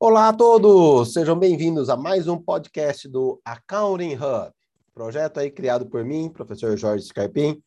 [0.00, 4.52] Olá a todos, sejam bem-vindos a mais um podcast do Accounting Hub,
[4.94, 7.60] projeto aí criado por mim, professor Jorge Scarpim,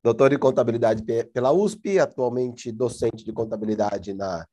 [0.00, 1.02] doutor em contabilidade
[1.32, 4.46] pela USP, atualmente docente de contabilidade na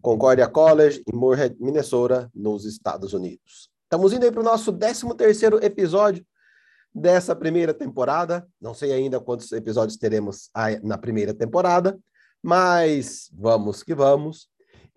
[0.00, 3.68] Concordia College, em Moorhead, Minnesota, nos Estados Unidos.
[3.82, 6.24] Estamos indo aí para o nosso 13º episódio
[6.94, 8.46] dessa primeira temporada.
[8.60, 10.48] Não sei ainda quantos episódios teremos
[10.84, 11.98] na primeira temporada,
[12.40, 14.48] mas vamos que vamos.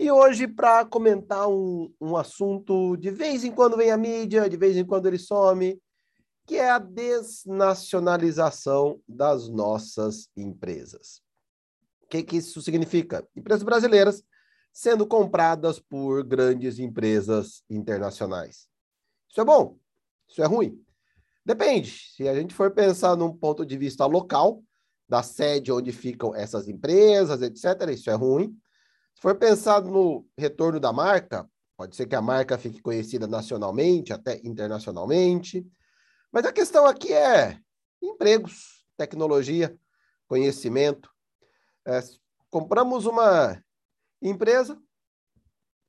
[0.01, 4.57] E hoje, para comentar um, um assunto, de vez em quando vem a mídia, de
[4.57, 5.79] vez em quando ele some,
[6.47, 11.21] que é a desnacionalização das nossas empresas.
[12.01, 13.23] O que, que isso significa?
[13.35, 14.23] Empresas brasileiras
[14.73, 18.67] sendo compradas por grandes empresas internacionais.
[19.29, 19.77] Isso é bom?
[20.27, 20.83] Isso é ruim?
[21.45, 21.95] Depende.
[22.15, 24.63] Se a gente for pensar num ponto de vista local,
[25.07, 28.59] da sede onde ficam essas empresas, etc., isso é ruim.
[29.21, 34.11] Se for pensado no retorno da marca, pode ser que a marca fique conhecida nacionalmente,
[34.11, 35.63] até internacionalmente.
[36.31, 37.59] Mas a questão aqui é
[38.01, 39.77] empregos, tecnologia,
[40.27, 41.07] conhecimento.
[41.85, 42.01] É,
[42.49, 43.63] compramos uma
[44.19, 44.75] empresa,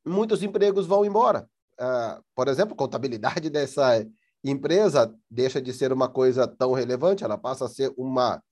[0.05, 1.49] muitos empregos vão embora.
[1.81, 4.07] Uh, por exemplo, contabilidade dessa
[4.45, 8.45] empresa deixa de ser uma coisa tão relevante, ela passa a ser uma,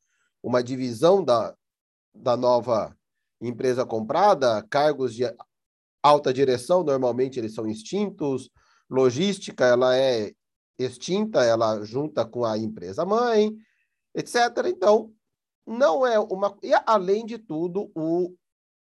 [0.43, 1.55] uma divisão da,
[2.15, 2.97] da nova
[3.41, 5.25] empresa comprada, cargos de
[6.03, 8.51] alta direção, normalmente eles são extintos,
[8.89, 10.33] logística, ela é
[10.79, 13.55] extinta, ela junta com a empresa mãe,
[14.15, 14.37] etc.
[14.67, 15.13] Então,
[15.67, 16.57] não é uma.
[16.63, 18.35] E, além de tudo, o,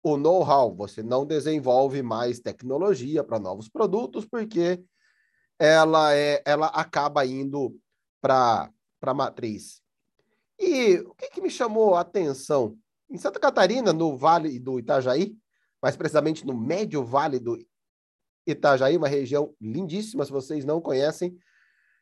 [0.04, 0.74] o know-how.
[0.76, 4.82] Você não desenvolve mais tecnologia para novos produtos, porque
[5.60, 7.76] ela, é, ela acaba indo
[8.22, 9.82] para a matriz.
[10.60, 12.78] E o que, que me chamou a atenção
[13.10, 15.36] em Santa Catarina, no Vale do Itajaí,
[15.82, 17.58] mais precisamente no Médio Vale do
[18.46, 21.38] Itajaí, uma região lindíssima, se vocês não conhecem,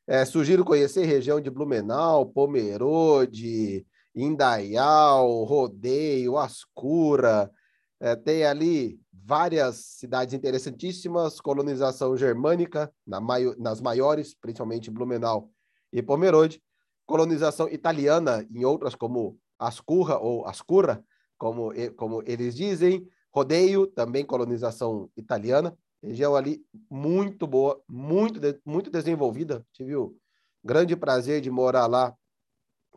[0.07, 7.51] é, sugiro conhecer região de Blumenau, Pomerode, Indaial, Rodeio, Ascura,
[7.99, 15.49] é, tem ali várias cidades interessantíssimas, colonização germânica, na maio, nas maiores, principalmente Blumenau
[15.91, 16.61] e Pomerode,
[17.05, 21.03] colonização italiana em outras como Ascurra ou Ascurra,
[21.37, 29.65] como, como eles dizem, Rodeio, também colonização italiana, região ali muito boa, muito, muito desenvolvida.
[29.73, 30.15] Tive o
[30.63, 32.15] grande prazer de morar lá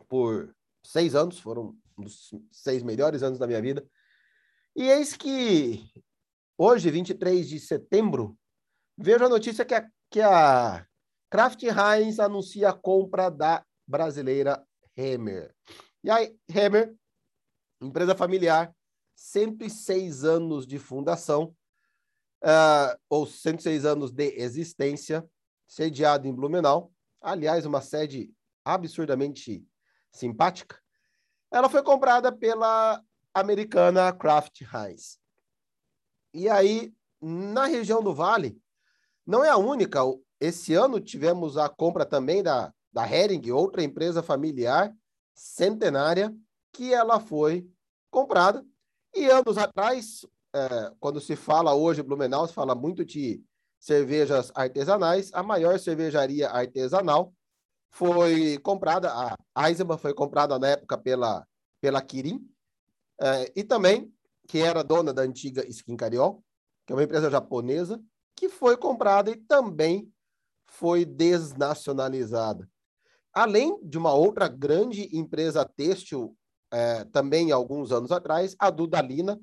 [0.07, 3.85] por seis anos, foram um dos seis melhores anos da minha vida.
[4.75, 5.91] E eis que
[6.57, 8.37] hoje, 23 de setembro,
[8.97, 10.85] vejo a notícia que a, que a
[11.29, 14.65] Kraft Heinz anuncia a compra da brasileira
[14.97, 15.53] Hammer.
[16.03, 16.95] E aí, Hammer,
[17.81, 18.73] empresa familiar,
[19.15, 21.55] 106 anos de fundação,
[22.43, 25.27] uh, ou 106 anos de existência,
[25.67, 26.91] sediado em Blumenau.
[27.21, 28.33] Aliás, uma sede
[28.63, 29.67] absurdamente
[30.11, 30.79] simpática.
[31.51, 35.19] Ela foi comprada pela americana Kraft Heinz.
[36.33, 38.61] E aí, na região do Vale,
[39.25, 39.99] não é a única.
[40.39, 44.95] Esse ano tivemos a compra também da, da Hering, outra empresa familiar,
[45.39, 46.35] centenária
[46.73, 47.65] que ela foi
[48.11, 48.65] comprada.
[49.15, 53.41] E anos atrás, é, quando se fala hoje Blumenau, se fala muito de
[53.79, 55.31] cervejas artesanais.
[55.33, 57.33] A maior cervejaria artesanal
[57.89, 59.11] foi comprada,
[59.55, 61.47] a Eisenbahn foi comprada na época pela,
[61.81, 62.45] pela Kirin,
[63.19, 64.13] é, e também
[64.47, 66.43] que era dona da antiga Skin Cariol,
[66.85, 68.01] que é uma empresa japonesa,
[68.35, 70.11] que foi comprada e também
[70.67, 72.69] foi desnacionalizada
[73.33, 76.35] além de uma outra grande empresa têxtil,
[76.71, 79.39] é, também alguns anos atrás, a Dudalina,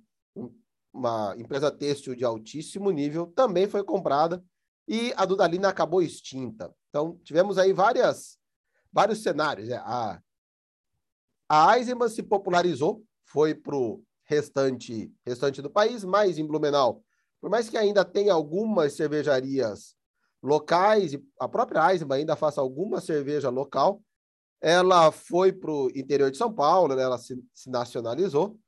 [0.92, 4.42] uma empresa têxtil de altíssimo nível, também foi comprada
[4.88, 6.74] e a Dudalina acabou extinta.
[6.88, 8.38] Então, tivemos aí várias,
[8.92, 9.68] vários cenários.
[9.68, 9.76] Né?
[9.76, 10.20] A,
[11.48, 17.02] a Eisenbahn se popularizou, foi para o restante, restante do país, mas em Blumenau,
[17.40, 19.95] por mais que ainda tenha algumas cervejarias
[20.46, 24.00] locais, a própria Eisenbahn ainda faça alguma cerveja local.
[24.60, 27.02] Ela foi para o interior de São Paulo, né?
[27.02, 28.58] ela se, se nacionalizou.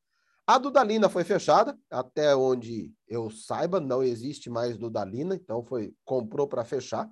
[0.46, 6.48] A Dudalina foi fechada, até onde eu saiba, não existe mais Dudalina, então foi comprou
[6.48, 7.08] para fechar.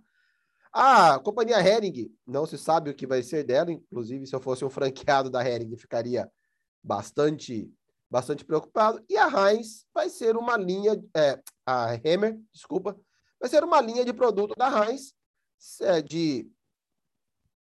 [0.72, 4.64] A companhia Hering, não se sabe o que vai ser dela, inclusive se eu fosse
[4.64, 6.30] um franqueado da Hering, ficaria
[6.82, 7.70] bastante
[8.10, 9.04] bastante preocupado.
[9.08, 12.98] E a Heinz vai ser uma linha, é, a Hammer, desculpa,
[13.40, 15.14] vai ser uma linha de produto da Heinz
[15.80, 16.50] é, de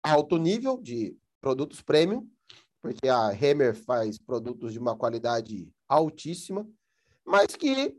[0.04, 2.30] alto nível, de produtos premium,
[2.82, 6.68] porque a Hammer faz produtos de uma qualidade altíssima,
[7.26, 7.98] mas que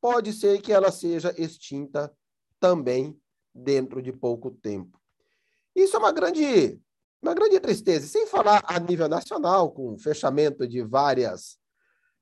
[0.00, 2.14] pode ser que ela seja extinta
[2.58, 3.20] também
[3.54, 5.00] dentro de pouco tempo.
[5.74, 6.80] Isso é uma grande,
[7.22, 11.58] uma grande tristeza, sem falar a nível nacional, com o fechamento de várias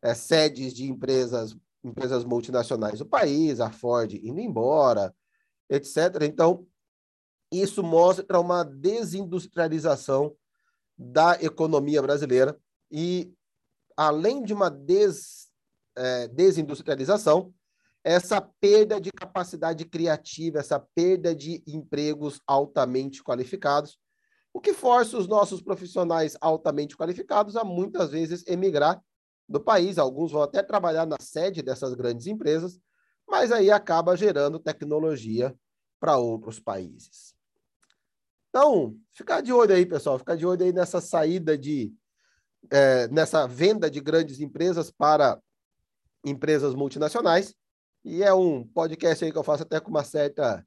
[0.02, 5.14] é, sedes de empresas, empresas multinacionais do país, a Ford indo embora,
[5.68, 6.22] etc.
[6.22, 6.66] Então,
[7.52, 10.34] isso mostra uma desindustrialização
[10.96, 12.58] da economia brasileira
[12.90, 13.32] e,
[13.96, 15.48] além de uma des,
[15.96, 17.54] é, desindustrialização,
[18.04, 23.98] essa perda de capacidade criativa, essa perda de empregos altamente qualificados,
[24.52, 29.00] o que força os nossos profissionais altamente qualificados a muitas vezes emigrar
[29.48, 29.98] do país.
[29.98, 32.78] Alguns vão até trabalhar na sede dessas grandes empresas,
[33.26, 35.56] mas aí acaba gerando tecnologia
[35.98, 37.34] para outros países.
[38.48, 41.92] Então, ficar de olho aí, pessoal, ficar de olho aí nessa saída de,
[42.70, 45.40] é, nessa venda de grandes empresas para
[46.24, 47.54] empresas multinacionais.
[48.04, 50.66] E é um podcast aí que eu faço até com uma certa,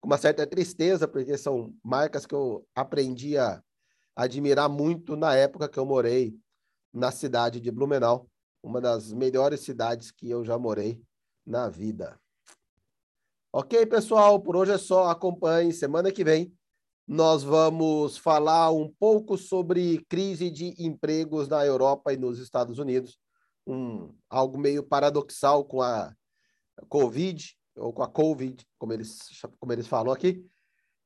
[0.00, 3.62] com uma certa tristeza, porque são marcas que eu aprendi a
[4.16, 6.34] admirar muito na época que eu morei
[6.92, 8.28] na cidade de Blumenau,
[8.62, 11.00] uma das melhores cidades que eu já morei
[11.46, 12.20] na vida.
[13.52, 15.08] Ok, pessoal, por hoje é só.
[15.08, 15.72] Acompanhe.
[15.72, 16.52] Semana que vem
[17.12, 23.18] nós vamos falar um pouco sobre crise de empregos na Europa e nos Estados Unidos.
[23.66, 26.14] Um, algo meio paradoxal com a
[26.88, 29.18] Covid, ou com a Covid, como eles,
[29.58, 30.48] como eles falam aqui,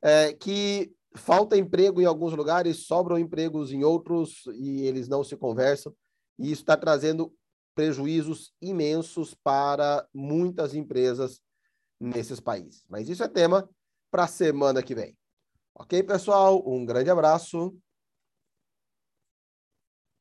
[0.02, 5.36] é, que falta emprego em alguns lugares, sobram empregos em outros e eles não se
[5.36, 5.94] conversam.
[6.38, 7.32] E isso está trazendo
[7.74, 11.40] prejuízos imensos para muitas empresas
[12.00, 12.84] nesses países.
[12.88, 13.68] Mas isso é tema
[14.10, 15.16] para a semana que vem.
[15.74, 16.62] Ok, pessoal?
[16.66, 17.76] Um grande abraço